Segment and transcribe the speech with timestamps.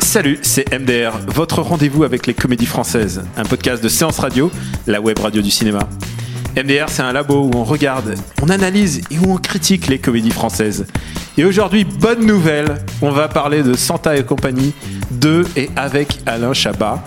[0.00, 4.50] Salut, c'est MDR, votre rendez-vous avec les comédies françaises, un podcast de séance radio,
[4.86, 5.88] la web radio du cinéma.
[6.56, 10.30] MDR, c'est un labo où on regarde, on analyse et où on critique les comédies
[10.30, 10.86] françaises.
[11.36, 14.72] Et aujourd'hui, bonne nouvelle, on va parler de Santa et compagnie
[15.10, 17.02] de et avec Alain Chabat.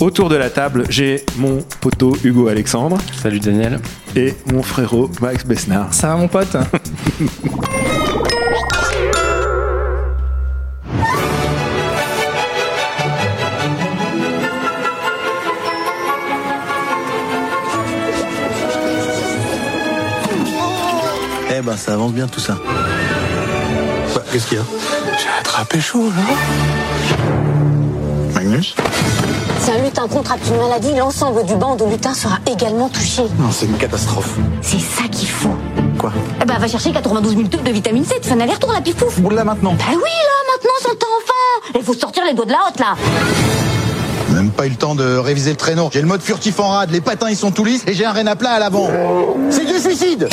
[0.00, 3.80] Autour de la table, j'ai mon poteau Hugo Alexandre Salut Daniel.
[4.16, 5.92] et mon frérot Max Besnard.
[5.94, 6.56] Ça va mon pote?
[21.56, 22.58] Eh ben, ça avance bien tout ça.
[24.32, 24.64] Qu'est-ce qu'il y a?
[25.16, 26.34] J'ai attrapé chaud, là.
[28.34, 28.74] Magnus?
[29.60, 33.22] Si un lutin contracte une maladie, l'ensemble du banc de lutins sera également touché.
[33.38, 34.36] Non, c'est une catastrophe.
[34.62, 35.54] C'est ça qu'il faut.
[35.96, 36.12] Quoi?
[36.42, 38.80] Eh ben, va chercher 92 000 tubes de vitamine C, tu fais un aller-retour la
[38.80, 39.18] pifouf.
[39.22, 42.46] Ou là maintenant Bah oui, là, maintenant, son temps enfin Il faut sortir les doigts
[42.46, 42.96] de la hotte, là
[44.34, 45.88] Même pas eu le temps de réviser le traîneau.
[45.92, 48.12] J'ai le mode furtif en rade, les patins ils sont tout lisses et j'ai un
[48.12, 48.88] rein à plat à l'avant.
[49.50, 50.28] C'est du suicide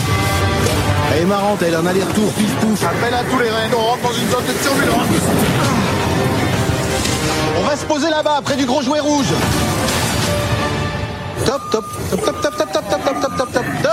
[1.13, 2.83] Elle est marrante, elle a un aller-retour, pif pouf.
[2.83, 5.07] Appelle à tous les reins, on rentre dans une zone de turbulence.
[7.59, 9.27] On va se poser là-bas, près du gros jouet rouge.
[11.45, 13.91] Top, top, top, top, top, top, top, top, top, top, top, top, top.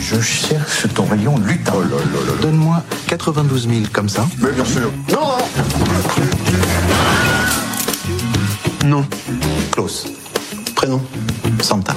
[0.00, 1.72] Je cherche ton rayon lutin.
[2.42, 4.26] Donne-moi 92 000 comme ça.
[4.38, 4.90] Mais bien sûr.
[5.10, 5.38] Non
[8.84, 9.06] Non.
[9.70, 10.06] Klaus.
[10.74, 11.02] Prénom
[11.60, 11.94] Santa.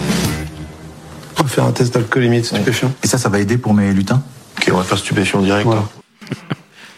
[1.41, 2.91] On va faire un test d'alcoolémie de stupéfiant.
[3.03, 4.21] Et ça, ça va aider pour mes lutins
[4.59, 5.65] Ok, on va faire stupéfiant direct.
[5.65, 5.83] Voilà.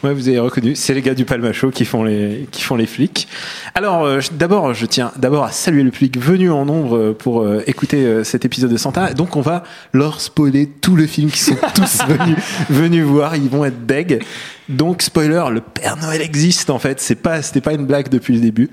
[0.03, 2.87] Ouais, vous avez reconnu, c'est les gars du Palmacho qui font les qui font les
[2.87, 3.25] flics.
[3.73, 7.63] Alors euh, d'abord, je tiens d'abord à saluer le public venu en nombre pour euh,
[7.67, 9.13] écouter euh, cet épisode de Santa.
[9.13, 12.35] Donc on va leur spoiler tout le film qui sont tous venus
[12.69, 14.21] venus voir, ils vont être deg.
[14.67, 18.33] Donc spoiler, le Père Noël existe en fait, c'est pas c'était pas une blague depuis
[18.33, 18.69] le début.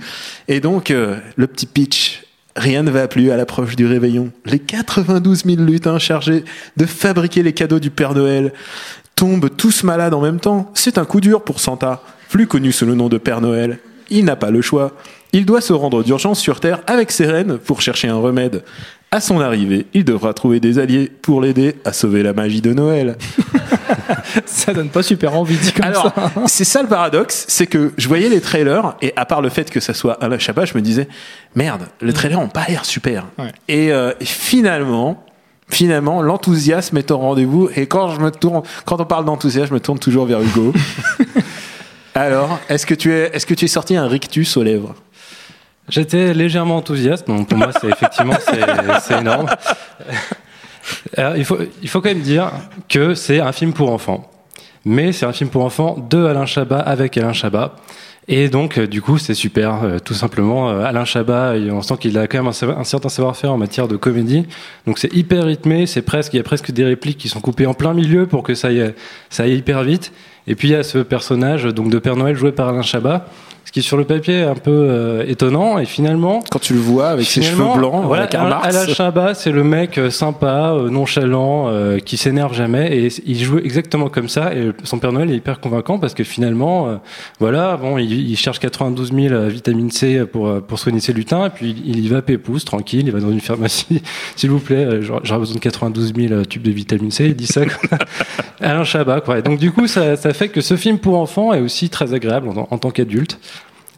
[0.48, 2.24] Et donc euh, le petit pitch
[2.56, 4.32] Rien ne va plus à l'approche du réveillon.
[4.44, 6.44] Les 92 000 lutins chargés
[6.76, 8.52] de fabriquer les cadeaux du Père Noël
[9.14, 10.70] tombent tous malades en même temps.
[10.74, 13.78] C'est un coup dur pour Santa, plus connu sous le nom de Père Noël.
[14.10, 14.96] Il n'a pas le choix.
[15.32, 18.64] Il doit se rendre d'urgence sur Terre avec ses reines pour chercher un remède.
[19.12, 22.72] À son arrivée, il devra trouver des alliés pour l'aider à sauver la magie de
[22.72, 23.16] Noël.
[24.46, 26.30] Ça donne pas super envie dit comme Alors, ça.
[26.46, 29.68] c'est ça le paradoxe, c'est que je voyais les trailers et à part le fait
[29.70, 31.08] que ça soit Alain Chabat, je me disais
[31.56, 33.26] merde, les trailers ont pas l'air super.
[33.38, 33.52] Ouais.
[33.66, 35.24] Et, euh, et finalement,
[35.68, 37.68] finalement, l'enthousiasme est au rendez-vous.
[37.74, 40.72] Et quand je me tourne, quand on parle d'enthousiasme, je me tourne toujours vers Hugo.
[42.14, 44.94] Alors, est-ce que tu es, est-ce que tu es sorti un rictus aux lèvres?
[45.90, 48.34] J'étais légèrement enthousiaste, donc pour moi c'est effectivement
[49.02, 49.48] c'est, énorme.
[51.36, 52.50] Il faut il faut quand même dire
[52.88, 54.30] que c'est un film pour enfants,
[54.84, 57.74] mais c'est un film pour enfants de Alain Chabat avec Alain Chabat.
[58.32, 60.70] Et donc, euh, du coup, c'est super, euh, tout simplement.
[60.70, 63.96] Euh, Alain Chabat, on sent qu'il a quand même un certain savoir-faire en matière de
[63.96, 64.46] comédie.
[64.86, 67.66] Donc, c'est hyper rythmé, c'est presque, il y a presque des répliques qui sont coupées
[67.66, 68.94] en plein milieu pour que ça aille,
[69.30, 70.12] ça aille hyper vite.
[70.46, 73.26] Et puis, il y a ce personnage, donc, de Père Noël joué par Alain Chabat,
[73.64, 75.78] ce qui, sur le papier, est un peu euh, étonnant.
[75.78, 78.66] Et finalement, Quand tu le vois avec ses cheveux blancs, voilà, avec un Mars.
[78.66, 83.38] Alain Chabat, c'est le mec euh, sympa, euh, nonchalant, euh, qui s'énerve jamais, et il
[83.38, 84.52] joue exactement comme ça.
[84.54, 86.96] Et son Père Noël est hyper convaincant parce que finalement, euh,
[87.38, 91.46] voilà, bon, il, il cherche 92 000 euh, vitamine C pour pour soigner ses lutins,
[91.46, 94.02] et puis il, y va pépouze, tranquille, il va dans une pharmacie,
[94.36, 97.26] s'il vous plaît, j'aurais j'aurais besoin de 92 000 tubes de vitamine C.
[97.26, 97.64] Il dit ça.
[97.64, 97.98] quoi.
[98.60, 99.38] Alain Chabat, quoi.
[99.38, 102.14] Et donc du coup, ça, ça fait que ce film pour enfants est aussi très
[102.14, 103.38] agréable en, en tant qu'adulte.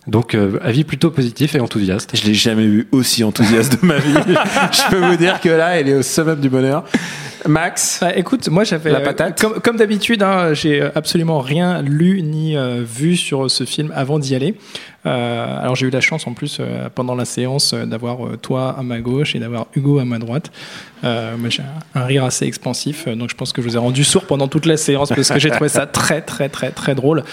[0.07, 2.17] Donc, euh, avis plutôt positif et enthousiaste.
[2.17, 4.15] Je l'ai jamais vu aussi enthousiaste de ma vie.
[4.73, 6.85] je peux vous dire que là, elle est au summum du bonheur.
[7.47, 9.41] Max, Bah, écoute, moi j'avais La euh, patate.
[9.41, 14.19] comme, comme d'habitude, hein, j'ai absolument rien lu ni euh, vu sur ce film avant
[14.19, 14.55] d'y aller.
[15.05, 18.37] Euh, alors j'ai eu la chance en plus euh, pendant la séance euh, d'avoir euh,
[18.37, 20.53] toi à ma gauche et d'avoir Hugo à ma droite.
[21.03, 21.63] Euh, j'ai
[21.97, 24.47] un, rire assez expansif, euh, donc je pense que je vous ai rendu sourd pendant
[24.47, 27.25] toute la séance parce que j'ai trouvé ça très très très très drôle.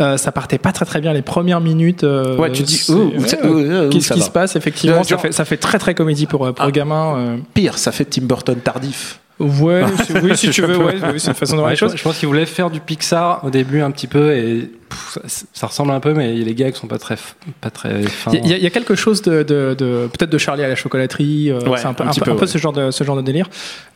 [0.00, 2.04] Euh, ça partait pas très très bien les premières minutes.
[2.04, 5.44] euh, Ouais, tu dis, oh, ouais, Qu'est-ce qui se passe Effectivement, Euh, ça fait, ça
[5.44, 6.70] fait très très comédie pour, euh, pour Ah.
[6.70, 7.16] gamin.
[7.18, 7.36] euh.
[7.52, 9.18] Pire, ça fait Tim Burton tardif.
[9.38, 11.76] Ouais, c'est- oui, si tu veux, ouais, oui, c'est une façon de voir Ouais, les
[11.76, 11.94] choses.
[11.96, 14.70] je pense qu'ils voulaient faire du Pixar au début un petit peu et
[15.12, 15.20] ça,
[15.52, 17.16] ça ressemble un peu, mais les gags sont pas très,
[17.60, 18.30] pas très fins.
[18.32, 20.68] Il y, a- il y a quelque chose de, de- de- peut-être de Charlie à
[20.68, 22.46] la chocolaterie, euh, Ouais, c'est un peu, un un petit peu- peu, un peu ouais.
[22.46, 23.48] ce genre de ce genre de délire.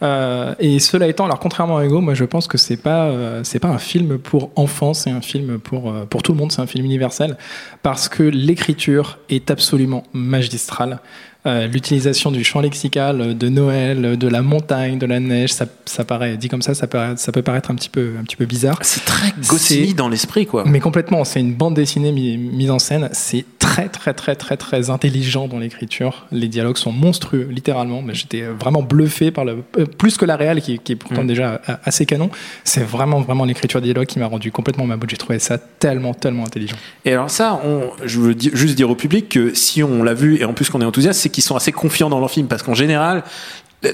[0.03, 3.41] Euh, et cela étant, alors contrairement à Hugo, moi je pense que c'est pas euh,
[3.45, 6.53] c'est pas un film pour enfants, c'est un film pour euh, pour tout le monde,
[6.53, 7.37] c'est un film universel
[7.83, 10.99] parce que l'écriture est absolument magistrale.
[11.45, 16.05] Euh, L'utilisation du champ lexical, de Noël, de la montagne, de la neige, ça, ça
[16.05, 18.45] paraît dit comme ça, ça, paraît- ça peut paraître un petit peu un petit peu
[18.45, 18.79] bizarre.
[18.83, 20.63] C'est très Goscinny dans l'esprit, quoi.
[20.65, 23.09] Mais complètement, c'est une bande dessinée mi- mise en scène.
[23.13, 26.27] C'est très, très, très, très, très intelligent dans l'écriture.
[26.31, 28.03] Les dialogues sont monstrueux, littéralement.
[28.03, 31.25] Mais j'étais vraiment bluffé par le euh, plus que la réelle, qui, qui est pourtant
[31.25, 31.27] Mm.
[31.29, 32.29] déjà a- assez canon.
[32.65, 35.09] C'est vraiment, vraiment l'écriture des dialogues qui m'a rendu complètement ma bout.
[35.09, 36.77] J'ai trouvé ça tellement, tellement intelligent.
[37.07, 40.15] Et alors ça, on, je veux di- juste dire au public que si on l'a
[40.15, 42.49] vu et en plus qu'on est enthousiaste, c'est qu'ils sont assez confiants dans leur film
[42.49, 43.23] parce qu'en général,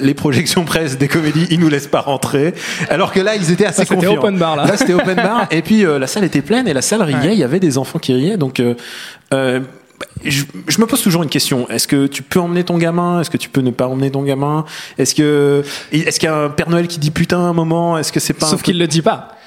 [0.01, 2.55] les projections presse des comédies, ils nous laissent pas rentrer.
[2.91, 4.15] Alors que là, ils étaient assez c'était confiants.
[4.19, 4.77] open bar, là.
[4.77, 5.47] c'était open bar.
[5.51, 7.17] Et puis euh, la salle était pleine et la salle riait.
[7.19, 7.33] Ouais.
[7.33, 8.37] Il y avait des enfants qui riaient.
[8.37, 8.75] Donc euh,
[9.33, 9.61] euh,
[10.25, 11.69] je, je me pose toujours une question.
[11.71, 13.21] Est-ce que tu peux emmener ton gamin?
[13.21, 14.65] Est-ce que tu peux ne pas emmener ton gamin?
[14.99, 15.63] Est-ce que
[15.93, 17.97] est-ce qu'il y a un Père Noël qui dit putain à un moment?
[17.99, 19.38] Est-ce que c'est pas Sauf peu- qu'il le dit pas.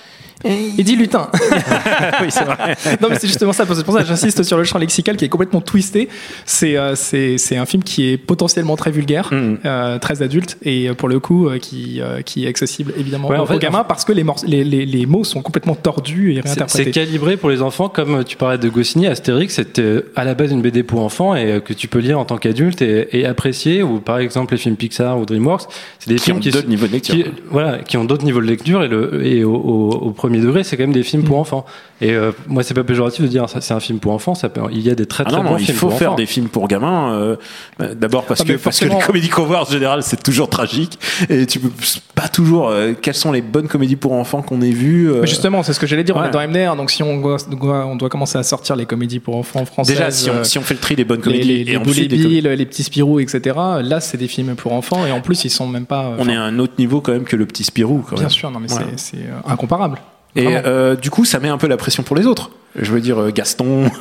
[0.45, 1.29] Il dit lutin.
[2.21, 2.75] oui, c'est vrai.
[3.01, 3.65] non, mais c'est justement ça.
[3.71, 6.09] C'est pour ça que j'insiste sur le champ lexical qui est complètement twisté.
[6.45, 9.57] C'est euh, c'est un film qui est potentiellement très vulgaire, Mm.
[9.65, 13.29] euh, très adulte et euh, pour le coup euh, qui euh, qui est accessible évidemment
[13.29, 15.75] Ouais, en aux fait, gamins parce que les, morce- les, les, les mots sont complètement
[15.75, 16.91] tordus et C'est- C'est réinterprétés.
[16.91, 20.61] calibré pour les enfants, comme tu parlais de Goscinny, Astérix, c'était à la base une
[20.61, 23.83] BD pour enfants et euh, que tu peux lire en tant qu'adulte et, et apprécier.
[23.83, 26.67] Ou par exemple les films Pixar ou DreamWorks, c'est des Qui films ont qui, d'autres
[26.69, 27.15] niveaux de lecture.
[27.15, 30.30] qui- voilà, qui ont d'autres niveaux de lecture et, le, et au, au- au premier
[30.39, 31.25] degré, c'est quand même des films Mm.
[31.25, 31.65] pour enfants.
[31.99, 34.33] Et euh, moi, c'est pas péjoratif de dire ça, c'est un film pour enfants.
[34.35, 35.89] Ça peut, il y a des très Ah très non, bons non, il films faut
[35.89, 36.15] pour faire enfants.
[36.17, 37.13] des films pour gamins.
[37.13, 37.35] euh,
[37.81, 40.49] euh, D'abord parce Ah, que parce que les comédies qu'on voit en général c'est toujours
[40.49, 40.97] tragique
[41.29, 41.69] et tu peux
[42.15, 42.69] pas toujours.
[42.69, 45.73] euh, quelles sont les bonnes comédies pour enfants qu'on ait vues euh, Mais justement, c'est
[45.73, 46.15] ce que j'allais dire.
[46.15, 48.85] On est dans MDR, donc si on doit, doit- on doit commencer à sortir les
[48.85, 51.17] comédies pour enfants françaises, Déjà, si on, euh, si on fait le tri des bonnes
[51.19, 53.41] les, comédies les, les et ensuite et des les petits Spirou, etc.
[53.83, 56.05] Là, c'est des films pour enfants et en plus, ils sont même pas.
[56.05, 58.03] euh, on est à un autre niveau quand même que le petit Spirou.
[58.07, 58.29] Quand Bien même.
[58.31, 59.17] sûr, non, mais c'est
[59.47, 59.97] incomparable.
[60.35, 60.61] Et Vraiment.
[60.65, 62.51] euh, du coup, ça met un peu la pression pour les autres.
[62.77, 63.91] Je veux dire, euh, Gaston,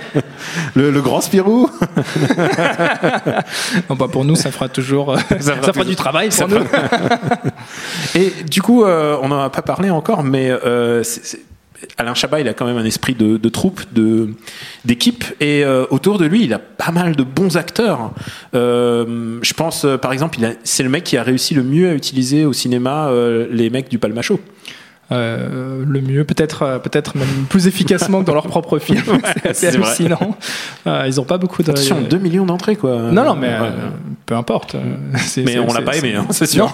[0.74, 1.68] le, le grand Spirou.
[3.90, 5.16] Non, bah, pour nous, ça fera toujours.
[5.40, 6.66] ça fera, toujours- du travail ça pour nous.
[8.14, 11.02] Et du coup, euh, on n'en a pas parlé encore, mais euh,
[11.96, 14.30] Alain Chabat, il a quand même un esprit de, de troupe, de
[14.84, 18.10] d'équipe, et autour de lui, il a pas mal de bons acteurs.
[18.54, 22.52] Je pense, par exemple, c'est le mec qui a réussi le mieux à utiliser au
[22.52, 23.10] cinéma
[23.50, 24.40] les mecs du Palmacho.
[25.10, 29.02] Euh, le mieux, peut-être, euh, peut-être même plus efficacement que dans leur propre film.
[29.42, 30.36] c'est assez c'est hallucinant.
[30.86, 31.70] Euh, ils ont pas beaucoup de.
[31.70, 32.96] Attention, 2 millions d'entrées, quoi.
[33.10, 33.54] Non, non, mais Ouais.
[33.62, 33.88] euh,
[34.26, 34.76] peu importe.
[35.16, 36.72] c'est- Mais c'est- on l'a c'est- pas aimé, c'est- hein, c'est sûr.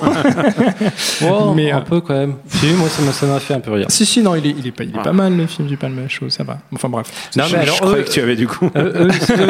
[1.23, 1.55] Non.
[1.55, 2.35] Mais, un euh, peu quand même.
[2.49, 3.87] Si, moi, ça m'a- ça m'a fait un peu rire.
[3.89, 5.03] Si, si, non, il est, il est, pas, il est Ouais.
[5.03, 6.59] pas mal le film du Palma Show, ça va.
[6.75, 7.07] Enfin bref.
[7.37, 8.69] Non, je, mais je alors, croyais eux- que tu avais du coup.
[8.77, 9.09] Eux,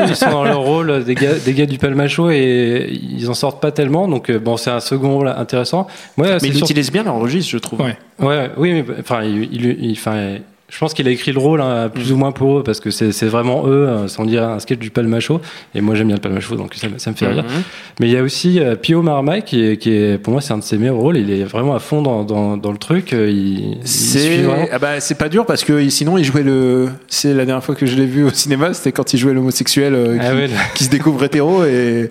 [0.09, 3.61] ils sont dans leur rôle des gars, des gars du Palmacho et ils en sortent
[3.63, 4.09] pas tellement.
[4.09, 5.87] Donc, bon, c'est un second rôle intéressant.
[6.19, 7.81] Mais c'est il surtout- utilise bien leur registre, je trouve.
[7.81, 7.97] Ouais.
[8.21, 10.37] Ouais, oui, enfin, il, il- il- enfin,
[10.71, 12.91] je pense qu'il a écrit le rôle hein, plus ou moins pour eux parce que
[12.91, 15.41] c'est vraiment eux, euh, sans dire un sketch du Palmacho.
[15.75, 17.44] Et moi, j'aime bien le Palmacho, donc ça, me- ça me fait rire.
[17.44, 17.62] Mhm.
[18.00, 20.53] Mais il y a aussi euh, Pio Marmaille qui est, qui est, pour moi, c'est
[20.53, 21.19] un de ses meilleurs rôles.
[21.19, 23.13] Il est vraiment à fond dans, dans, dans le truc.
[23.13, 23.31] euh,
[23.84, 27.63] C'est ah bah, c'est pas dur parce que sinon il jouait le c'est la dernière
[27.63, 30.34] fois que je l'ai vu au cinéma c'était quand il jouait l'homosexuel euh, qui, Ah
[30.34, 32.10] ouais, qui se découvre hétéro et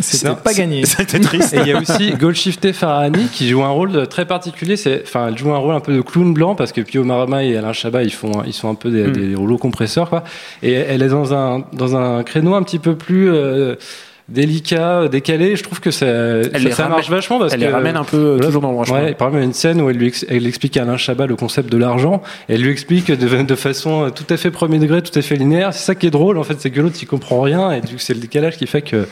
[0.00, 0.84] C'était pas gagné.
[0.84, 4.76] c'était triste Et il y a aussi Golshifteh Farahani qui joue un rôle très particulier.
[4.76, 7.52] C'est, enfin, elle joue un rôle un peu de clown blanc parce que Pio Marmaille
[7.52, 9.12] et Alain Chabat, ils font, ils sont un peu des, Mm.
[9.12, 10.24] des rouleaux compresseurs, quoi.
[10.62, 13.76] Et elle est dans un, dans un créneau un petit peu plus euh,
[14.28, 15.56] délicat, décalé.
[15.56, 18.16] Je trouve que ça, ça, ça marche vachement parce elle que les ramène un peu
[18.16, 18.46] euh, Voilà.
[18.46, 18.78] toujours dans le.
[18.78, 20.82] Ouais, par exemple, il y a une scène où elle, lui ex- elle explique à
[20.82, 22.22] Alain Chabat le concept de l'argent.
[22.48, 25.72] Elle lui explique de, de façon tout à fait premier degré, tout à fait linéaire.
[25.72, 27.70] C'est ça qui est drôle, en fait, c'est que l'autre, il comprend rien.
[27.72, 29.06] Et du coup, c'est le décalage qui fait que,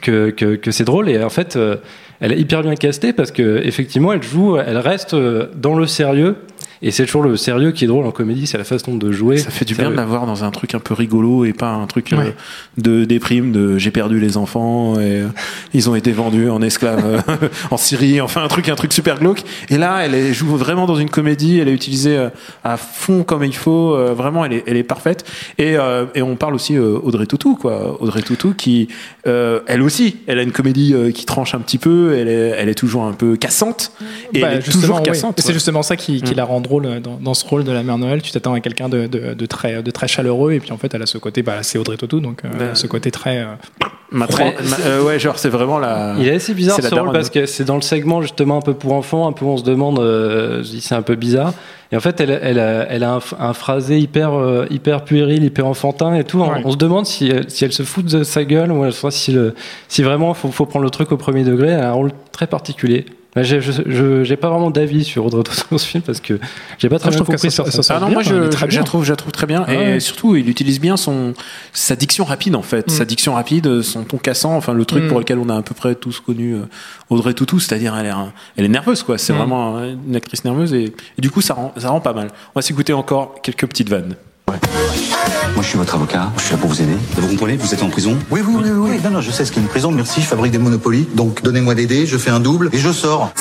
[0.00, 1.08] que, que, que c'est drôle.
[1.08, 1.76] Et en fait, euh,
[2.20, 5.86] elle est hyper bien castée parce que, effectivement, elle joue, elle reste euh, dans le
[5.86, 6.36] sérieux.
[6.82, 9.38] Et c'est toujours le sérieux qui est drôle en comédie, c'est la façon de jouer.
[9.38, 11.86] Ça fait du bien de l'avoir dans un truc un peu rigolo et pas un
[11.86, 12.30] truc euh,
[12.76, 15.28] de déprime de j'ai perdu les enfants et euh,
[15.74, 17.38] ils ont été vendus en esclaves euh,
[17.70, 19.42] en Syrie, enfin un truc un truc super glauque.
[19.70, 22.28] Et là, elle joue vraiment dans une comédie, elle est utilisée euh,
[22.64, 25.24] à fond comme il faut, euh, vraiment elle est, elle est parfaite.
[25.58, 28.88] Et, euh, et on parle aussi euh, Audrey Tautou quoi, Audrey Tautou qui
[29.26, 32.54] euh, elle aussi, elle a une comédie euh, qui tranche un petit peu, elle est,
[32.58, 33.92] elle est toujours un peu cassante
[34.34, 35.02] et Bah, elle est toujours oui.
[35.02, 35.40] cassante.
[35.40, 36.36] C'est justement ça qui, qui Mm.
[36.36, 38.20] la rend drôle euh, dans, dans ce rôle de la mère Noël.
[38.22, 40.92] Tu t'attends à quelqu'un de, de, de très, de très chaleureux, et puis en fait,
[40.94, 43.38] elle a ce côté, bah, c'est Audrey Tautou, donc euh, Bah, ce côté très.
[43.38, 43.46] euh,
[44.12, 46.14] Ma- Ouais, ma- euh, ouais, genre c'est vraiment la.
[46.20, 48.72] Il est assez bizarre ce rôle parce que c'est dans le segment justement un peu
[48.74, 51.52] pour enfants, un peu on se demande, euh, je dis c'est un peu bizarre.
[51.90, 55.42] Et en fait, elle, elle, a, elle a un, un phrasé hyper, euh, hyper puéril,
[55.42, 56.40] hyper enfantin et tout.
[56.40, 56.62] On- Ouais.
[56.64, 59.32] On, se demande si, elle- si elle se fout de sa gueule ou enfin, si,
[59.32, 59.54] le,
[59.88, 61.70] si vraiment faut, faut prendre le truc au premier degré.
[61.70, 63.06] Elle a un rôle très particulier.
[63.42, 66.38] Je j'ai pas vraiment d'avis sur Audrey Tautou dans ce film parce que
[66.78, 67.82] j'ai pas très Ah, bien compris ça- sur ça- ça.
[67.82, 69.64] ça- Ah non, bien, moi je, trouve, je la trouve très bien.
[69.66, 70.00] Ah et ouais.
[70.00, 71.34] surtout, il utilise bien son,
[71.72, 72.86] sa diction rapide en fait.
[72.86, 72.90] Mm.
[72.90, 75.08] Sa diction rapide, son ton cassant, enfin le truc Mm.
[75.08, 76.60] pour lequel on a à peu près tous connu euh,
[77.10, 78.12] Audrey Tautou, c'est-à-dire elle est,
[78.56, 79.18] elle est nerveuse quoi.
[79.18, 79.36] C'est Mm.
[79.36, 80.84] vraiment une actrice nerveuse et,
[81.18, 82.28] et du coup ça rend, ça rend pas mal.
[82.54, 84.16] On va s'écouter encore quelques petites vannes.
[85.54, 86.30] Moi, je suis votre avocat.
[86.36, 86.96] Je suis là pour vous aider.
[87.16, 87.56] Vous comprenez?
[87.56, 88.16] Vous êtes en prison?
[88.30, 89.00] Oui, oui, oui, oui.
[89.04, 89.90] Non, non, je sais ce qu'est une prison.
[89.90, 91.08] Merci, je fabrique des monopolies.
[91.14, 93.32] Donc, donnez-moi des dés, je fais un double et je sors.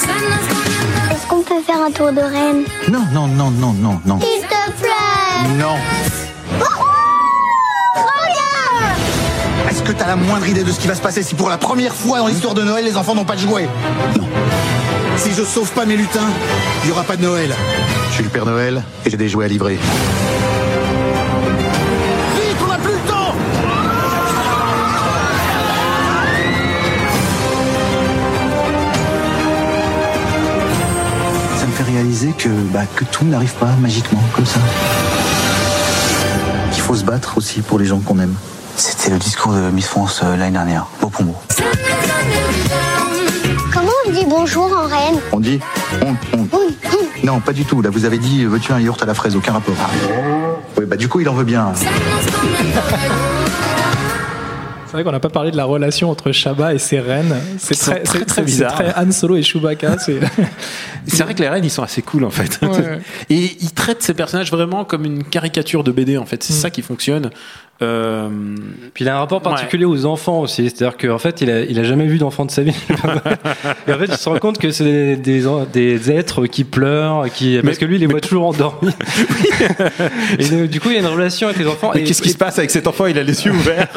[1.12, 4.20] Est-ce qu'on peut faire un tour de Rennes Non, non, non, non, non, non.
[4.22, 5.76] S'il te plaît Non.
[9.70, 11.58] Est-ce que t'as la moindre idée de ce qui va se passer si pour la
[11.58, 13.68] première fois dans l'histoire de Noël, les enfants n'ont pas de jouets?
[14.18, 14.28] Non.
[15.18, 16.30] Si je sauve pas mes lutins,
[16.84, 17.54] il y aura pas de Noël.
[18.10, 19.78] Je suis le Père Noël et j'ai des jouets à livrer.
[31.96, 34.60] Réaliser que, bah, que tout n'arrive pas magiquement comme ça.
[36.74, 38.36] Il faut se battre aussi pour les gens qu'on aime.
[38.75, 41.36] C'était le discours de Miss France euh, l'année dernière, mot pour mot.
[43.74, 45.62] Comment on dit bonjour en Rennes On dit
[46.02, 46.48] on, on.
[47.24, 47.82] Non, pas du tout.
[47.82, 49.75] Là, vous avez dit veux-tu un yaourt à la fraise, aucun rapport.
[50.78, 51.72] Oui, bah du coup, il en veut bien.
[54.96, 57.36] C'est vrai qu'on n'a pas parlé de la relation entre Shabba et ses reines.
[57.58, 59.98] C'est très, très, très c'est très Han Solo et Chewbacca.
[60.00, 60.20] C'est
[61.08, 62.60] C'est vrai que les reines ils sont assez cool en fait.
[62.64, 63.00] Ouais.
[63.30, 66.42] Et ils traitent ces personnages vraiment comme une caricature de BD en fait.
[66.44, 66.58] C'est Mm.
[66.58, 67.30] ça qui fonctionne.
[67.82, 68.30] Euh,
[68.94, 71.78] Puis il a un rapport particulier aux enfants aussi, c'est-à-dire qu'en fait il a, il
[71.78, 72.74] a jamais vu d'enfant de sa vie.
[73.88, 77.25] et en fait il se rend compte que c'est des, des, des êtres qui pleurent,
[77.30, 78.94] qui parce que lui il les voit toujours endormis.
[80.40, 81.92] et donc, du coup il y a une relation avec les enfants.
[81.94, 83.08] Mais et, qu'est-ce qui se passe avec cet enfant?
[83.08, 83.90] Il a les yeux ouverts.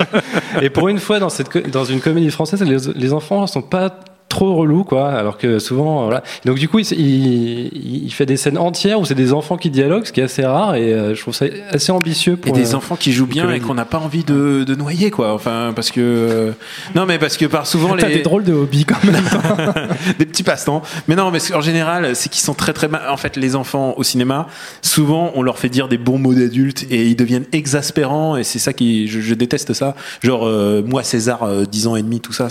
[0.61, 3.90] et pour une fois dans cette dans une comédie française, les, les enfants sont pas
[4.28, 8.37] trop relous quoi alors que souvent voilà donc du coup il, il, il fait des
[8.37, 11.14] scènes entières où c'est des enfants qui dialoguent ce qui est assez rare et euh,
[11.14, 13.75] je trouve ça assez ambitieux Et pour des euh, enfants qui jouent bien et qu'on
[13.75, 15.32] n'a pas envie de, de noyer quoi.
[15.32, 16.52] Enfin parce que euh,
[16.94, 19.23] non mais parce que par souvent T'as les des drôles de hobbies quand même.
[20.18, 20.82] des petits passe-temps.
[21.06, 23.02] Mais non, mais en général, c'est qu'ils sont très très mal.
[23.08, 24.49] En fait, les enfants au cinéma,
[24.82, 28.37] souvent, on leur fait dire des bons mots d'adultes et ils deviennent exaspérants.
[28.37, 29.94] Et c'est ça qui, je, je déteste ça.
[30.23, 32.49] Genre euh, moi, César, euh, 10 ans et demi, tout ça,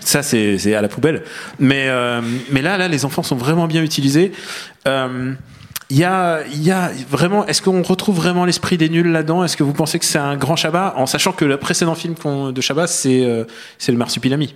[0.00, 1.09] ça, c'est à la poubelle.
[1.58, 4.32] Mais euh, mais là, là, les enfants sont vraiment bien utilisés.
[4.86, 5.32] Euh,
[5.90, 7.46] il y a, y a vraiment.
[7.46, 9.42] Est-ce qu'on retrouve vraiment l'esprit des nuls là-dedans?
[9.42, 12.14] Est-ce que vous pensez que c'est un grand Chabat en sachant que le précédent film
[12.52, 13.44] de Chabat, c'est euh,
[13.88, 14.54] le Marsupilami.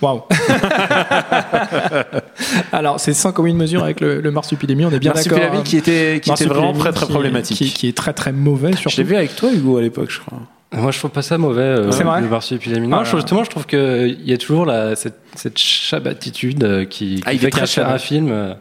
[0.00, 0.22] Waouh.
[2.72, 5.38] Alors, c'est sans commune mesure avec le, le marsupilami, on est bien d'accord.
[5.38, 7.58] Marsupilami qui était qui était vraiment très très problématique.
[7.58, 8.96] Qui, qui est très très mauvais Je surtout.
[8.98, 10.38] l'ai vu avec toi, Hugo, à l'époque, je crois.
[10.72, 11.62] Moi, je trouve pas ça mauvais.
[11.62, 12.82] euh, C'est vrai le marsupilami.
[12.86, 13.04] Non, Voilà.
[13.04, 17.20] je trouve- justement, je trouve qu'il y a toujours la, cette, cette chabatitude euh, qui,
[17.26, 17.92] Ah, qui il fait chabat.
[17.94, 18.30] un film.
[18.30, 18.54] euh,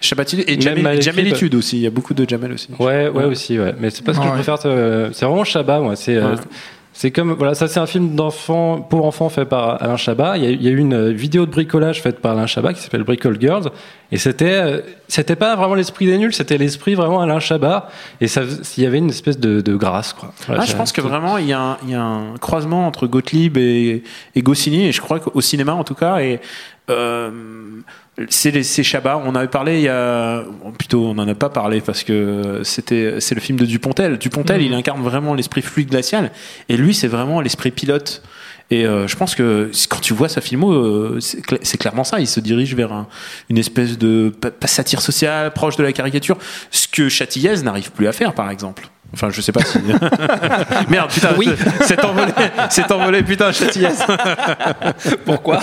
[0.00, 1.76] Shabatil et Jamel, Jamelitude aussi.
[1.78, 2.68] Il y a beaucoup de Jamel aussi.
[2.78, 3.72] Ouais, ouais, aussi, ouais.
[3.78, 4.30] Mais c'est pas ce que Ouais.
[4.30, 4.56] je préfère.
[4.66, 5.96] euh, C'est vraiment Chabat, moi.
[5.96, 6.16] C'est.
[6.16, 6.40] euh, Ouais.
[6.96, 10.38] C'est comme voilà, ça c'est un film d'enfant pour enfants fait par Alain Chabat.
[10.38, 12.46] Il y, a, il y a eu une euh, vidéo de bricolage faite par Alain
[12.46, 13.64] Chabat qui s'appelle Bricole Girls
[14.12, 17.88] et c'était euh, c'était pas vraiment l'esprit des nuls, c'était l'esprit vraiment Alain Chabat
[18.20, 18.42] et ça
[18.76, 20.32] il y avait une espèce de, de grâce quoi.
[20.46, 22.86] Voilà, Ah, je pense que vraiment il y, a un, il y a un croisement
[22.86, 24.04] entre Gottlieb et,
[24.36, 26.40] et Goscinny et je crois qu'au cinéma en tout cas et
[28.28, 29.20] c'est les- c'est Chabat.
[29.24, 30.44] On avait parlé il y a
[30.78, 34.18] plutôt on n'en a pas parlé parce que c'était c'est le film de Dupontel.
[34.18, 36.30] Dupontel il incarne vraiment l'esprit fluide glacial
[36.68, 38.22] et lui c'est vraiment l'esprit pilote.
[38.70, 42.02] Et euh, je pense que quand tu vois sa filmo, euh, c'est cla- c'est clairement
[42.04, 42.18] ça.
[42.18, 43.08] Il se dirige vers un-
[43.50, 44.32] une espèce de
[44.64, 46.38] satire sociale, proche de la caricature,
[46.70, 48.88] ce que Châtillaise n'arrive plus à faire, par exemple.
[49.14, 49.78] Enfin, je sais pas si.
[50.88, 51.48] Merde, putain, oui.
[51.82, 52.32] c'est envolé,
[52.68, 54.04] c'est envolé, putain, Châtillaise.
[55.24, 55.60] Pourquoi?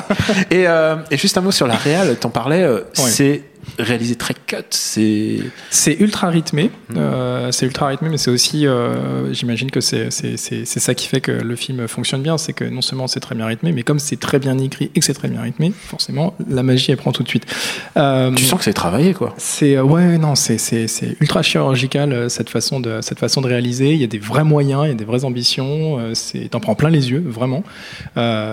[0.49, 3.43] Et, euh, et juste un mot sur la réal, t'en parlais, euh, c'est
[3.79, 4.57] réalisé très cut.
[4.71, 6.71] C'est C'est ultra rythmé.
[6.89, 6.93] Mm.
[6.97, 11.31] Euh, c'est ultra rythmé, mais c'est aussi, euh, j'imagine que c'est ça qui fait que
[11.31, 12.37] le film fonctionne bien.
[12.37, 14.99] C'est que non seulement c'est très bien rythmé, mais comme c'est très bien écrit et
[14.99, 17.45] que c'est très bien rythmé, forcément, la magie elle prend tout de suite.
[17.97, 19.33] Euh, tu sens que c'est travaillé quoi.
[19.37, 20.57] C'est ouais non c'est
[21.19, 23.91] ultra chirurgical cette façon de cette façon de réaliser.
[23.93, 25.99] Il y a des vrais moyens, il y a des vraies ambitions.
[26.13, 27.63] C'est t'en prends plein les yeux vraiment.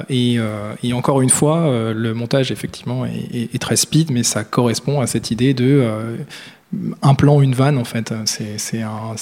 [0.08, 0.38] Et,
[0.82, 5.00] et encore une fois, le montage effectivement est, est- est très speed, mais ça correspond
[5.00, 6.16] à cette idée de euh,
[7.02, 8.12] un plan une vanne en fait.
[8.26, 9.16] C'est un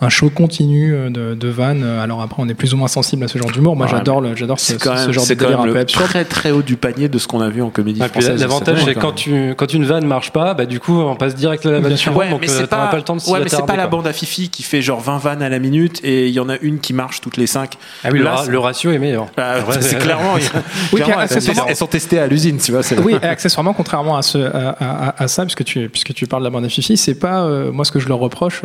[0.00, 1.84] un show continu euh, de, de vannes.
[1.84, 3.76] Alors après, on est plus ou moins sensible à ce genre d'humour.
[3.76, 6.04] Moi, Ouais, j'adore j'adore ce, ce même, genre de délire un peu absurde.
[6.04, 8.40] très très haut du panier de ce qu'on a vu en comédie Ah, française.
[8.40, 11.64] L'avantage, c'est quand, tu, quand une vanne marche pas, bah, du coup, on passe direct
[11.66, 13.40] à la vanne suivante, Ouais, donc mais euh, c'est pas, pas le temps de ouais,
[13.42, 16.00] mais c'est pas la bande à Fifi qui fait genre 20 vannes à la minute
[16.02, 17.74] et il y en a une qui marche toutes les 5.
[18.02, 19.26] Ah oui, le, Là, ratio est meilleur.
[19.36, 20.34] Ah, Ouais, c'est clairement.
[20.34, 20.42] Oui,
[21.68, 22.82] elles, sont, testées à l'usine, tu vois.
[22.82, 24.50] c'est- Oui, et accessoirement, contrairement à, ce,
[25.26, 27.84] ça, puisque tu, puisque tu parles de la bande à Fifi, c'est pas euh, moi
[27.84, 28.62] ce que je leur reproche,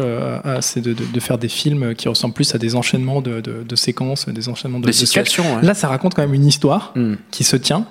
[0.61, 0.95] c'est de
[1.29, 4.79] faire des films qui ressemblent plus à des enchaînements de, de- de séquences, des enchaînements
[4.79, 5.45] de, Des situations.
[5.55, 5.61] ouais.
[5.69, 7.15] Là, ça raconte quand même une histoire Hmm.
[7.31, 7.85] qui se tient,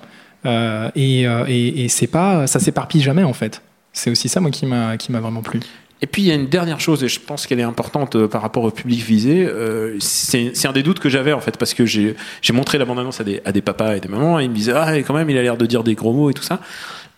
[0.45, 3.61] euh, et, euh, et, et c'est pas, ça s'éparpille jamais en fait.
[3.93, 5.59] C'est aussi ça moi qui m'a qui m'a vraiment plu.
[6.01, 8.27] Et puis il y a une dernière chose, et je pense qu'elle est importante euh,
[8.29, 9.45] par rapport au public visé.
[9.45, 12.85] euh, c'est un des doutes que j'avais en fait, parce que j'ai j'ai montré la
[12.85, 15.13] bande-annonce à des, à des papas et des mamans, et ils me disaient Ah, quand
[15.19, 16.59] même, il a l'air de dire des gros mots et tout ça.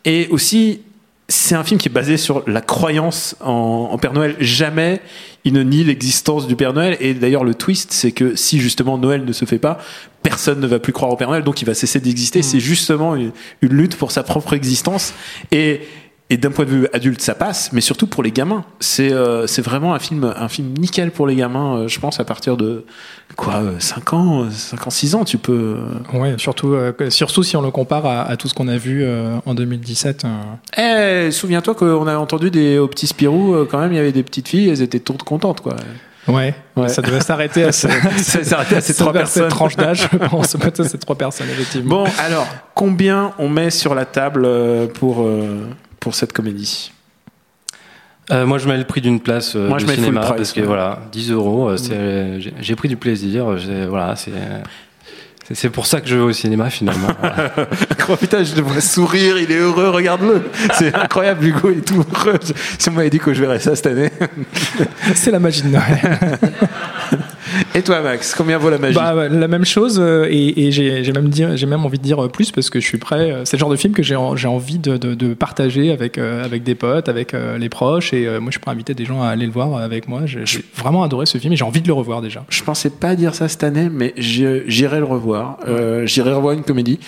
[0.05, 0.81] Et aussi,
[1.27, 4.35] c'est un film qui est basé sur la croyance en, en Père Noël.
[4.39, 4.99] Jamais
[5.43, 6.97] il ne nie l'existence du Père Noël.
[6.99, 9.79] Et d'ailleurs, le twist, c'est que si justement Noël ne se fait pas,
[10.23, 12.41] personne ne va plus croire au Père Noël, donc il va cesser d'exister.
[12.41, 13.31] C'est justement une,
[13.61, 15.13] une lutte pour sa propre existence.
[15.51, 15.81] Et,
[16.31, 18.63] et d'un point de vue adulte, ça passe, mais surtout pour les gamins.
[18.79, 22.19] C'est euh, c'est vraiment un film, un film nickel pour les gamins, euh, je pense,
[22.19, 22.85] à partir de
[23.35, 25.75] quoi, euh, 5 ans, 5 ans, 6 ans, tu peux.
[26.13, 28.77] euh, Ouais, surtout, euh, surtout si on le compare à, à tout ce qu'on a
[28.77, 30.25] vu euh, en 2017.
[30.79, 31.27] euh.
[31.27, 34.11] Eh, souviens-toi qu'on a entendu des au petit Spirou, euh, quand même, il y avait
[34.13, 35.75] des petites filles, elles étaient toutes contentes, quoi.
[36.27, 36.87] Ouais, Ouais.
[36.87, 39.47] ça devait s'arrêter à, ce- à ces trois cette personnes.
[39.49, 40.55] tranche d'âge, je pense,
[40.87, 42.03] ces trois personnes, effectivement.
[42.05, 45.61] Bon, alors, combien on met sur la table euh, pour, euh,
[46.01, 46.91] pour cette comédie
[48.31, 50.21] Euh, moi, je mets le prix d'une place euh, Moi, je de mets full cinéma
[50.21, 50.65] price, parce que ouais.
[50.65, 53.45] voilà, 10 euros, euh, c'est- j'ai- pris du plaisir.
[53.89, 54.31] Voilà, c'est
[55.53, 57.07] c'est- pour ça que je vais au cinéma finalement.
[57.19, 57.51] Voilà.
[58.09, 60.41] Oh putain, je devrais sourire, il est heureux, regarde-le.
[60.73, 62.37] C'est incroyable, Hugo, il est tout heureux.
[62.77, 64.09] Si on m'avait dit que je verrais ça cette année.
[65.15, 66.01] C'est la magie de Noël.
[67.75, 71.11] Et toi, Max, combien vaut la magie Bah, la même chose, euh, et, et j'ai
[71.11, 73.31] même, envie de dire euh, plus parce que je suis prêt.
[73.31, 75.91] euh, C'est le genre de film que j'ai en- j'ai envie de, de- de partager
[75.91, 78.93] avec, euh, avec des potes, avec les proches, et moi je suis prêt à inviter
[78.93, 80.21] des gens à aller le voir avec moi.
[80.25, 80.43] J'ai
[80.77, 82.43] vraiment adoré ce film et j'ai envie de le revoir déjà.
[82.49, 85.40] Je pensais pas dire ça cette année, mais j'irai le revoir.
[85.67, 86.99] Euh, j'irai revoir une comédie.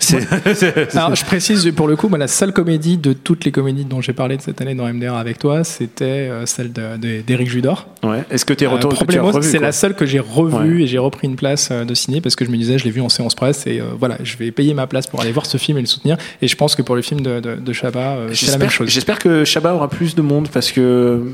[0.00, 0.20] C'est
[0.54, 3.84] c'est- Alors, je précise pour le coup, moi, la seule comédie de toutes les comédies
[3.84, 7.20] dont j'ai parlé de cette année dans MDR avec toi, c'était euh, celle de- de-
[7.20, 7.88] d'Éric Judor.
[8.04, 8.22] ouais.
[8.30, 10.76] Est-ce que Euh, que tu as Problemos, revus, c'est quoi la seule que j'ai revue
[10.76, 10.82] Ouais.
[10.84, 12.92] et j'ai repris une place euh, de ciné parce que je me disais, je l'ai
[12.92, 15.46] vu en séance presse et euh, voilà, je vais payer ma place pour aller voir
[15.46, 16.16] ce film et le soutenir.
[16.42, 18.88] Et je pense que pour le film de, de, de euh, c'est la même chose.
[18.88, 21.24] j'espère que Chabat aura plus de monde parce que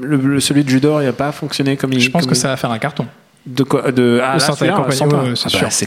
[0.00, 1.98] le, le- celui de Judor, il n'a pas fonctionné comme il.
[1.98, 3.04] Je pense que il- ça va faire un carton.
[3.46, 4.84] De quoi de, ah, c'est Ah bah,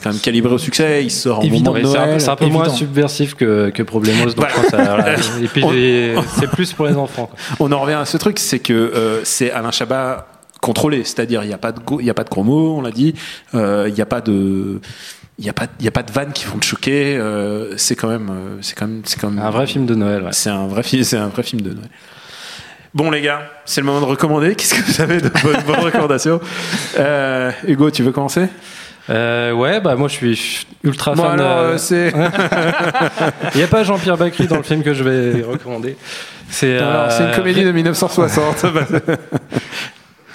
[0.03, 1.03] quand même calibré au succès.
[1.03, 1.73] Il sort en Évident.
[1.73, 2.77] moment de c'est un, un peu moins évident.
[2.77, 5.15] subversif que, que Problemos, donc Voilà.
[5.17, 7.25] c'est plus pour les enfants.
[7.25, 7.37] quoi.
[7.59, 10.27] On en revient à ce truc, c'est que euh, c'est Alain Chabat
[10.61, 12.81] contrôlé, c'est-à-dire il n'y a pas de il y a pas de gros mots, on
[12.81, 13.15] l'a dit,
[13.55, 14.79] euh, il n'y a pas de
[15.39, 17.75] il y a pas il y a pas de vannes qui vont te choquer, euh,
[17.77, 20.23] c'est quand même euh, c'est quand même c'est quand même Un vrai film de Noël.
[20.23, 20.29] ouais.
[20.31, 21.89] C'est un vrai film, c'est un vrai film de Noël.
[22.97, 24.55] Bon les gars, c'est le moment de recommander.
[24.55, 26.41] Qu'est-ce que vous avez de bonnes, bonnes recommandations
[26.97, 28.47] Euh, Hugo, tu veux commencer?
[29.11, 31.33] Euh, ouais, bah moi je suis ultra Bon fan.
[31.39, 32.11] alors, euh, c'est
[33.53, 35.95] Il n'y a pas Jean-Pierre Bacry dans le film que je vais recommander.
[36.49, 38.65] C'est une comédie de 1960.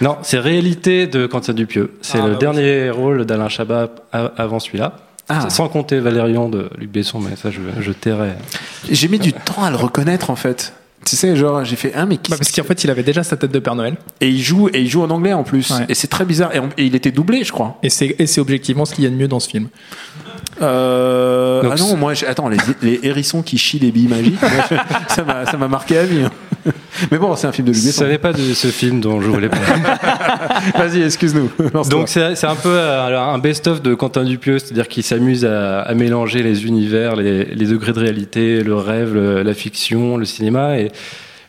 [0.01, 1.95] Non, c'est Réalité de Quentin Dupieux.
[2.01, 2.39] C'est Ah, le bah oui.
[2.41, 4.95] dernier rôle d'Alain Chabat avant celui-là.
[5.29, 5.49] Ah.
[5.51, 8.31] Sans compter Valérian de Luc Besson, mais ça je, je tairai.
[8.91, 10.73] J'ai mis du temps à le reconnaître en fait.
[11.05, 13.23] Tu sais, genre j'ai fait un mais qui Bah, parce qu'en fait, il avait déjà
[13.25, 13.97] sa tête de Père Noël.
[14.21, 15.85] et il joue et il joue en anglais en plus Ouais.
[15.89, 17.79] et c'est très bizarre et, on- et il était doublé je crois.
[17.83, 19.69] Et c'est et c'est objectivement ce qu'il y a de mieux dans ce film.
[20.61, 24.41] Euh, Donc, ah non, moi, j'ai- attends, les, les hérissons qui chient les billes magiques,
[24.41, 24.75] moi, je-
[25.15, 26.23] ça m'a ça m'a marqué à vie.
[26.23, 26.31] hein.
[27.11, 28.07] Mais bon, c'est un film de Luc Besson.
[28.07, 29.67] n'est pas de ce film dont je voulais parler.
[30.79, 31.51] Vas-y, excuse-nous.
[31.91, 35.95] Donc c'est un peu euh, un best-of de Quentin Dupieux, c'est-à-dire qu'il s'amuse à, à
[35.95, 40.79] mélanger les univers, les, les degrés de réalité, le rêve, le- la fiction, le cinéma.
[40.79, 40.93] Et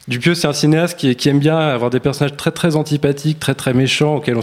[0.10, 3.56] Dupieux, c'est un cinéaste qui, qui, aime bien avoir des personnages très très antipathiques, très
[3.56, 4.42] très méchants, auxquels on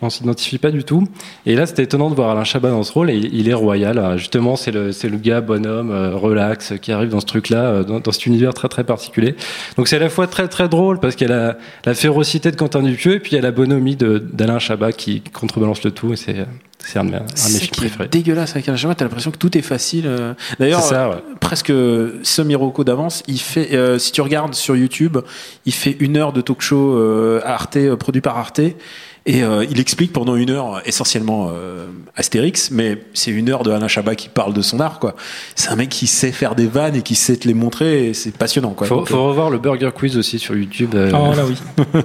[0.00, 1.06] on s'identifie pas du tout.
[1.44, 4.16] Et là, c'était étonnant de voir Alain Chabat dans ce rôle, et il est royal.
[4.16, 8.00] Justement, c'est le, le gars bonhomme, euh, relax, qui arrive dans ce truc-là, euh, dans,
[8.00, 9.34] dans, cet univers très très particulier.
[9.76, 12.50] Donc c'est à la fois très très drôle, parce qu'il y a la, la, férocité
[12.50, 15.90] de Quentin Dupieux, et puis il y a la bonhomie d'Alain Chabat qui contrebalance le
[15.90, 16.46] tout, et c'est,
[16.84, 17.18] c'est un de mes,
[17.72, 18.08] préférés.
[18.08, 20.06] dégueulasse avec Chabat, t'as l'impression que tout est facile.
[20.06, 20.34] euh.
[20.58, 21.14] D'ailleurs, C'est ça, ouais.
[21.16, 21.72] euh, presque
[22.22, 25.18] semi-roco d'avance, il fait, euh, si tu regardes sur YouTube,
[25.66, 28.60] il fait une heure de talk show euh, à Arte, euh, produit par Arte.
[29.24, 33.62] Et euh, il explique pendant une heure, euh, essentiellement euh, Astérix, mais c'est une heure
[33.62, 35.14] de Alain Chabat qui parle de son art, quoi.
[35.54, 38.14] C'est un mec qui sait faire des vannes et qui sait te les montrer, et
[38.14, 38.88] c'est passionnant, quoi.
[38.88, 40.96] Faut, Donc, faut revoir le Burger Quiz aussi sur YouTube.
[40.96, 41.54] euh, Oh là oui.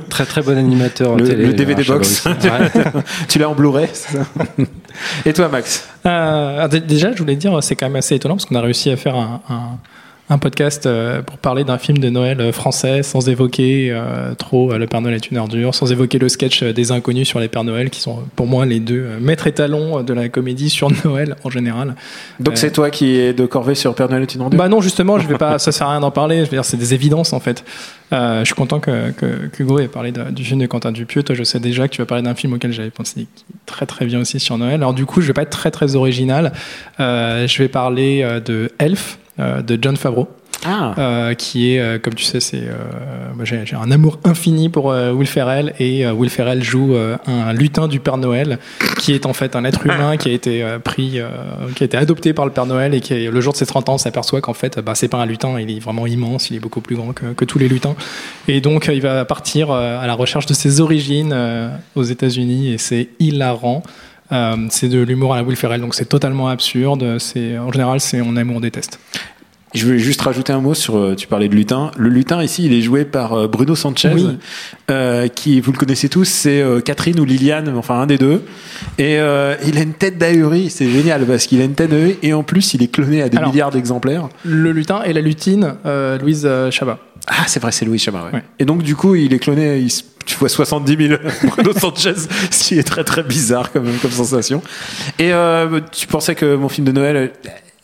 [0.09, 1.47] Très très bon animateur Le- télé.
[1.47, 2.27] le DVD box.
[3.27, 3.89] tu l'as en Blu-ray,
[5.25, 5.87] Et toi, Max?
[6.05, 8.89] Euh, d- déjà, je voulais dire, c'est quand même assez étonnant parce qu'on a réussi
[8.91, 9.77] à faire un, un-
[10.29, 14.77] un podcast euh, pour parler d'un film de Noël euh, français sans évoquer euh, trop
[14.77, 17.63] Le Père Noël est une ordure, sans évoquer le sketch des inconnus sur les Pères
[17.63, 21.49] Noël, qui sont pour moi les deux maîtres étalons de la comédie sur Noël en
[21.49, 21.95] général.
[22.41, 24.57] Donc Euh, c'est toi qui es de corvée sur Père Noël est une ordure?
[24.59, 26.39] Bah non, justement, je vais pas, ça sert à rien d'en parler.
[26.39, 27.63] Je veux dire, c'est des évidences en fait.
[28.11, 31.23] Euh, je suis content que, que qu'Hugo ait parlé de- du film de Quentin Dupieux.
[31.23, 33.55] Toi, je sais déjà que tu vas parler d'un film auquel j'avais pensé qui est
[33.65, 34.75] très très bien aussi sur Noël.
[34.75, 36.51] Alors du coup, je vais pas être très très original.
[36.99, 40.27] Euh, je vais parler de Elf de John Favreau.
[40.65, 44.19] Ah Euh, qui est, euh, comme tu sais, c'est, euh, moi, j'ai, j'ai un amour
[44.23, 48.17] infini pour euh, Will Ferrell et euh, Will Ferrell joue euh, un lutin du Père
[48.17, 48.59] Noël
[48.97, 51.29] qui est en fait un être humain qui a été euh, pris, euh,
[51.75, 53.89] qui a été adopté par le Père Noël et qui, le jour de ses 30
[53.89, 56.59] ans, s'aperçoit qu'en fait, bah, c'est pas un lutin, il est vraiment immense, il est
[56.59, 57.95] beaucoup plus grand que, que tous les lutins.
[58.47, 62.03] Et donc, euh, il va partir euh, à la recherche de ses origines euh, aux
[62.03, 63.83] États-Unis et c'est hilarant.
[64.31, 67.17] Euh, c'est de l'humour à la Will Ferrell, donc c'est totalement absurde.
[67.19, 68.99] C'est en général, c'est on aime ou on déteste.
[69.73, 70.97] Je voulais juste rajouter un mot sur.
[70.97, 71.91] euh, Tu parlais de lutin.
[71.97, 74.37] Le lutin ici, il est joué par euh, Bruno Sanchez, Oui.
[74.89, 78.43] euh, qui vous le connaissez tous, c'est euh, Catherine ou Liliane, enfin un des deux.
[78.97, 82.17] Et euh, il a une tête d'ahurie, c'est génial parce qu'il a une tête d'ahurie
[82.23, 83.51] et en plus il est cloné à des Alors.
[83.51, 84.29] milliards d'exemplaires.
[84.45, 85.75] Le lutin et la lutine,
[86.21, 86.99] Louise Chabat.
[87.27, 88.23] Ah, c'est vrai, c'est Louis Chabat.
[88.27, 88.33] ouais.
[88.35, 88.43] Ouais.
[88.59, 89.79] Et donc du coup, il est cloné.
[89.79, 92.13] il se- tu vois 70 000 Bruno Sanchez,
[92.51, 94.61] ce qui est très très bizarre quand même comme sensation.
[95.17, 97.27] Et euh, tu pensais que mon film de Noël, euh,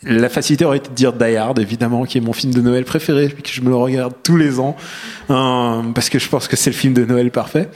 [0.06, 2.84] la facilité aurait été de dire Die Hard, évidemment, qui est mon film de Noël
[2.84, 4.76] préféré, puis que je me le regarde tous les ans,
[5.30, 7.68] euh, parce que je pense que c'est le film de Noël parfait.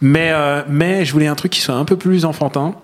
[0.00, 2.74] Mais euh, mais je voulais un truc qui soit un peu plus enfantin.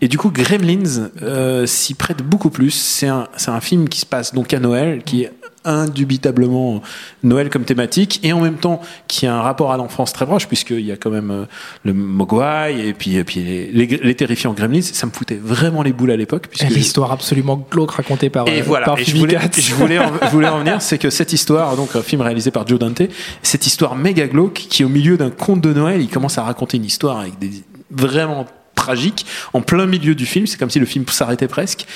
[0.00, 2.70] Et du coup, Gremlins euh, s'y prête beaucoup plus.
[2.70, 5.32] C'est un c'est un film qui se passe donc à Noël, qui est
[5.64, 6.82] indubitablement
[7.22, 10.46] Noël comme thématique et en même temps qui a un rapport à l'enfance très proche
[10.46, 11.44] puisqu'il y a quand même euh,
[11.84, 15.82] le Mogwai et puis, et puis les, les, les terrifiants Gremlins ça me foutait vraiment
[15.82, 19.04] les boules à l'époque puisque l'histoire absolument glauque racontée par, et euh, voilà, par et
[19.04, 19.60] je voulais, Cates.
[19.60, 22.50] je, voulais en, je voulais en venir, c'est que cette histoire, donc un film réalisé
[22.50, 23.02] par Joe Dante,
[23.42, 26.76] cette histoire méga glauque qui au milieu d'un conte de Noël, il commence à raconter
[26.76, 27.50] une histoire avec des
[27.90, 31.86] vraiment tragique en plein milieu du film c'est comme si le film s'arrêtait presque.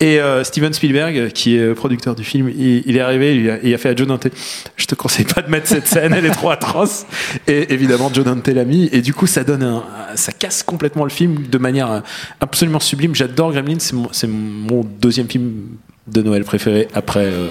[0.00, 3.90] Et euh, Steven Spielberg qui est producteur du film il, est arrivé il a, fait
[3.90, 4.28] à Joe Dante
[4.76, 7.06] je te conseille pas de mettre cette scène elle est trop atroce.
[7.46, 8.88] Et évidemment Joe Dante l'a mis.
[8.92, 12.02] Et du coup ça donne un, ça casse complètement le film de manière
[12.40, 13.14] absolument sublime.
[13.14, 13.52] J'adore
[13.92, 15.68] mon, c'est mon deuxième film
[16.06, 17.48] de Noël préféré après euh,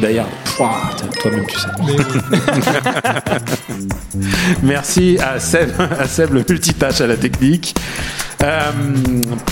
[0.00, 0.26] d'ailleurs
[0.56, 1.68] toi-même tu sais
[4.62, 7.74] merci à Seb à Seb le multitâche à la technique
[8.44, 8.72] euh,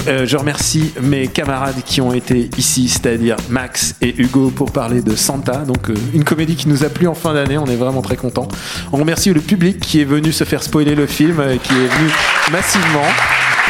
[0.08, 5.00] euh, je remercie mes camarades qui ont été ici, c'est-à-dire Max et Hugo, pour parler
[5.00, 5.58] de Santa.
[5.58, 7.56] Donc, euh, une comédie qui nous a plu en fin d'année.
[7.56, 8.48] On est vraiment très contents.
[8.92, 11.86] On remercie le public qui est venu se faire spoiler le film, euh, qui est
[11.86, 12.10] venu
[12.50, 13.08] massivement.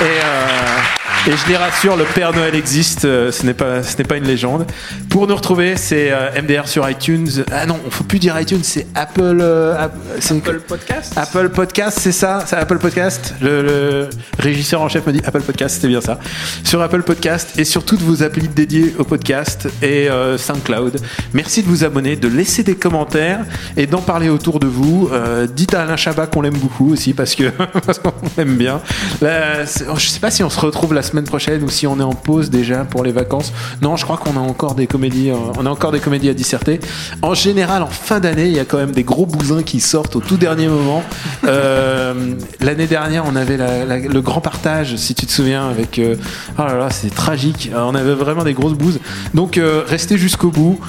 [0.01, 3.05] Et, euh, et je les rassure, le Père Noël existe.
[3.05, 4.67] euh, ce n'est pas, ce n'est pas une légende.
[5.09, 7.29] Pour nous retrouver, c'est euh, MDR sur iTunes.
[7.53, 9.39] Ah non, on faut plus dire iTunes, c'est Apple.
[9.41, 9.87] euh,
[10.19, 11.13] c'est- Apple Podcast.
[11.17, 14.09] Apple Podcast, c'est ça C'est Apple Podcast le, le
[14.41, 16.19] régisseur en chef me dit Apple Podcast, c'est bien ça.
[16.65, 20.97] Sur Apple Podcast et sur toutes vos applis dédiées au podcast et euh, SoundCloud.
[21.35, 23.45] Merci de vous abonner, de laisser des commentaires
[23.77, 25.09] et d'en parler autour de vous.
[25.13, 27.45] Euh, dites à Alain Chabat qu'on l'aime beaucoup aussi parce que
[27.87, 28.81] parce qu'on l'aime bien.
[29.21, 32.03] Là, je sais pas si on se retrouve la semaine prochaine ou si on est
[32.03, 33.53] en pause déjà pour les vacances.
[33.81, 36.35] Non, je crois qu'on a encore des comédies, euh, on a encore des comédies à
[36.35, 36.81] disserter.
[37.23, 40.17] En général, en fin d'année, il y a quand même des gros bousins qui sortent
[40.17, 41.03] au tout dernier moment.
[41.45, 45.99] Euh, L'année dernière, on avait le grand partage, si tu te souviens, avec.
[45.99, 46.17] euh,
[46.59, 47.71] oh là là, c'est tragique.
[47.75, 49.01] On avait vraiment des grosses bouses.
[49.35, 50.81] Donc, restez jusqu'au bout.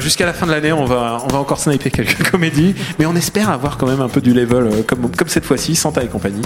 [0.00, 3.16] Jusqu'à la fin de l'année, on va, on va encore sniper quelques comédies, mais on
[3.16, 6.42] espère avoir quand même un peu du level comme, comme cette fois-ci, Santa et compagnie.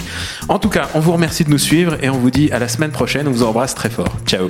[0.47, 2.67] En tout cas, on vous remercie de nous suivre et on vous dit à la
[2.67, 3.27] semaine prochaine.
[3.27, 4.11] On vous embrasse très fort.
[4.25, 4.49] Ciao.